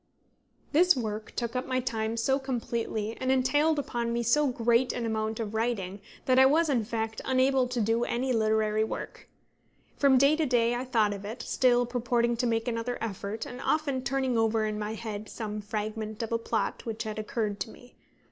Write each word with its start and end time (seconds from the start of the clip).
This 0.71 0.95
work 0.95 1.31
took 1.35 1.55
up 1.55 1.67
my 1.67 1.79
time 1.79 2.17
so 2.17 2.39
completely, 2.39 3.15
and 3.17 3.31
entailed 3.31 3.77
upon 3.77 4.11
me 4.11 4.23
so 4.23 4.47
great 4.47 4.91
an 4.93 5.05
amount 5.05 5.39
of 5.39 5.53
writing, 5.53 6.01
that 6.25 6.39
I 6.39 6.45
was 6.47 6.69
in 6.69 6.83
fact 6.83 7.21
unable 7.23 7.67
to 7.67 7.79
do 7.79 8.03
any 8.03 8.33
literary 8.33 8.83
work. 8.83 9.29
From 9.97 10.17
day 10.17 10.35
to 10.37 10.47
day 10.47 10.73
I 10.73 10.85
thought 10.85 11.13
of 11.13 11.23
it, 11.23 11.43
still 11.43 11.85
purporting 11.85 12.35
to 12.37 12.47
make 12.47 12.67
another 12.67 12.97
effort, 12.99 13.45
and 13.45 13.61
often 13.61 14.01
turning 14.03 14.39
over 14.39 14.65
in 14.65 14.79
my 14.79 14.95
head 14.95 15.29
some 15.29 15.61
fragment 15.61 16.23
of 16.23 16.31
a 16.31 16.39
plot 16.39 16.83
which 16.83 17.03
had 17.03 17.19
occurred 17.19 17.59
to 17.59 17.69
me. 17.69 17.93